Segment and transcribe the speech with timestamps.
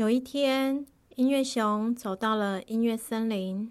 [0.00, 3.70] 有一天，音乐熊走到了音乐森林，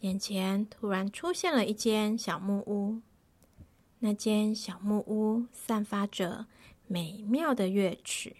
[0.00, 3.00] 眼前突然出现了一间小木屋。
[4.00, 6.46] 那间小木屋散发着
[6.88, 8.38] 美妙的乐曲。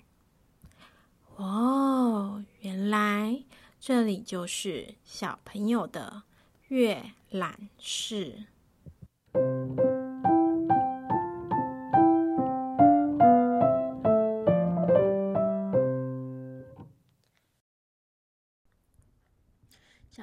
[1.37, 3.45] 哦，原来
[3.79, 6.25] 这里就是小朋友的
[6.67, 8.47] 阅览室。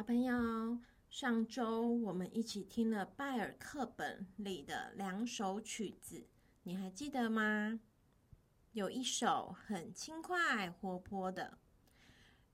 [0.02, 0.80] 小朋友，
[1.12, 6.26] 上周我们一起听了拜尔课本里的两首曲子，
[6.64, 7.80] 你还记得吗？
[8.72, 11.59] 有一首很轻快活泼的，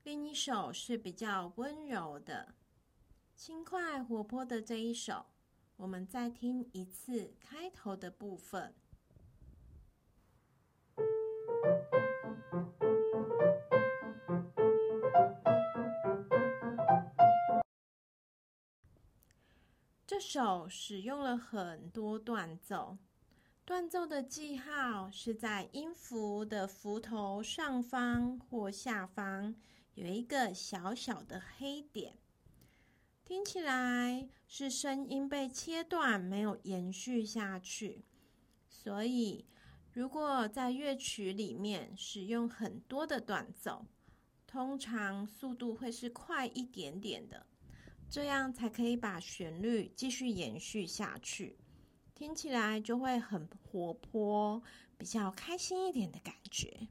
[0.02, 2.54] 另一首是比较温柔的。
[3.34, 5.24] 轻快活泼的这一首，
[5.76, 8.74] 我们再听一次开头的部分。
[20.08, 22.96] 这首使用了很多断奏，
[23.66, 29.54] 断奏的记号是在音符的符头上方或下方
[29.92, 32.16] 有一个小小的黑点，
[33.22, 38.06] 听起来是声音被切断，没有延续下去。
[38.66, 39.44] 所以，
[39.92, 43.84] 如果在乐曲里面使用很多的断奏，
[44.46, 47.44] 通常速度会是快一点点的。
[48.10, 51.58] 这样才可以把旋律继续延续下去，
[52.14, 54.62] 听起来就会很活泼，
[54.96, 56.88] 比较开心一点的感觉。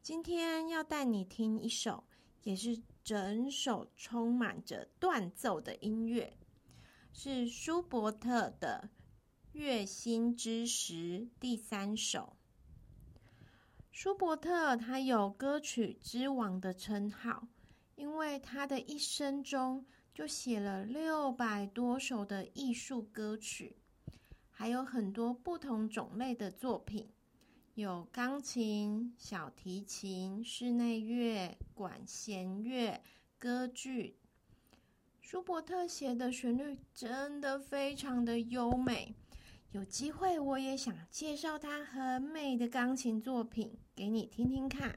[0.00, 2.04] 今天要带你听一首，
[2.44, 6.32] 也是整首充满着断奏的音乐，
[7.12, 8.88] 是舒伯特的
[9.58, 10.94] 《月心之时》
[11.40, 12.36] 第三首。
[13.90, 17.48] 舒伯特他有歌曲之王的称号。
[17.98, 23.76] 因为他的一生中就写了六百多首的艺术歌曲，
[24.50, 27.08] 还有很多不同种类的作品，
[27.74, 33.02] 有钢琴、小提琴、室内乐、管弦乐、
[33.36, 34.16] 歌剧。
[35.20, 39.12] 舒伯特写的旋律真的非常的优美，
[39.72, 44.96] 有机会我也想介绍他很美的钢琴作品给你听听看。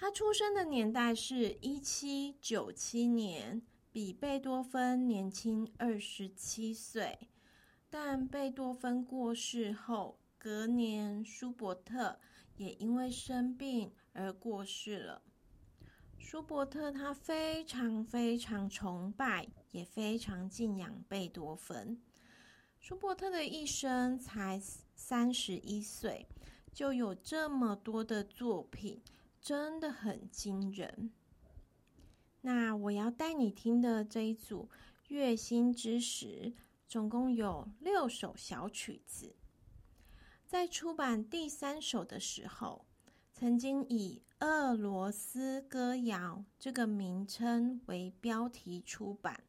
[0.00, 3.60] 他出生的年代是一七九七年，
[3.90, 7.18] 比贝多芬年轻二十七岁。
[7.90, 12.20] 但贝多芬过世后，隔年舒伯特
[12.54, 15.20] 也因为生病而过世了。
[16.16, 22.00] 舒伯特他非常非常崇拜，也非常敬仰贝多芬。
[22.78, 24.62] 舒伯特的一生才
[24.94, 26.24] 三十一岁，
[26.72, 29.02] 就有这么多的作品。
[29.48, 31.10] 真的很惊人。
[32.42, 34.68] 那我要带你听的这一组
[35.08, 36.52] 《乐心之时》，
[36.86, 39.36] 总共有六首小曲子。
[40.44, 42.84] 在出版第三首的时候，
[43.32, 49.44] 曾经以《俄罗斯歌谣》这个名称为标题出版，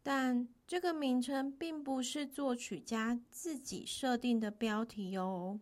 [0.00, 5.58] 但这个名称并不是作曲家自己设定的标题哦。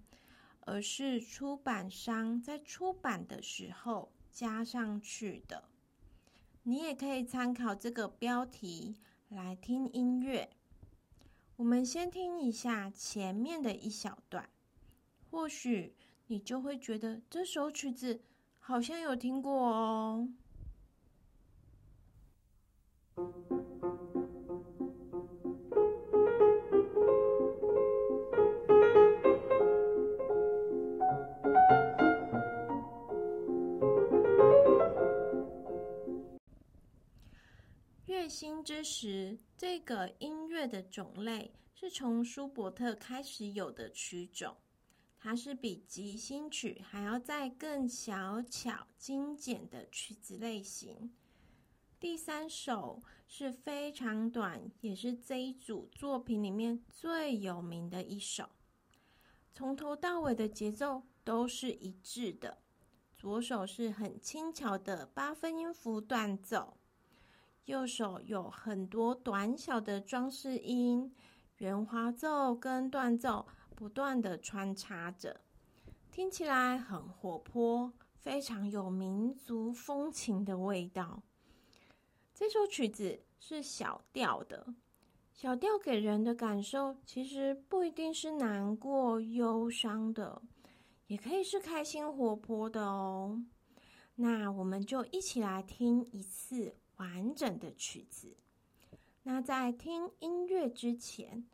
[0.66, 5.64] 而是出版商在出版的时候加上去的。
[6.64, 8.96] 你也可以参考这个标题
[9.28, 10.50] 来听音乐。
[11.54, 14.50] 我们先听一下前面的一小段，
[15.30, 15.94] 或许
[16.26, 18.20] 你就会觉得这首曲子
[18.58, 20.28] 好像有听过哦。
[38.26, 44.56] 乐心之时，这个音乐的种类是从舒伯特开始有的曲种，
[45.16, 51.14] 它是比即兴曲还要再更小巧精简的曲子类型。
[52.00, 58.48] 第三首是非常短，也是这一组作品里面最有名的一首，
[59.52, 62.58] 从头到尾的节奏都是一致的，
[63.16, 66.76] 左手是很轻巧的八分音符断奏。
[67.66, 71.12] 右手有很多短小的装饰音，
[71.58, 75.40] 圆滑奏跟断奏不断的穿插着，
[76.12, 81.22] 听起来很活泼，非常有民族风情的味道。
[82.32, 84.72] 这首曲子是小调的，
[85.32, 90.40] 小调给人的感受其实不一定是难过、忧伤的，
[91.08, 93.42] 也可以是开心活泼的哦。
[94.14, 98.36] 那我们就一起来听一次完整的曲子。
[99.22, 101.46] 那在听音乐之前，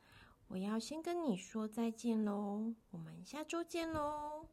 [0.48, 2.74] 我要先跟你说再见喽。
[2.90, 4.46] 我们下周见喽。